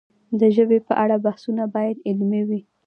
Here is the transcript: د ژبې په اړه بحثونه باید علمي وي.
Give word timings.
د 0.39 0.41
ژبې 0.55 0.79
په 0.87 0.93
اړه 1.03 1.15
بحثونه 1.25 1.63
باید 1.75 1.97
علمي 2.07 2.41
وي. 2.49 2.61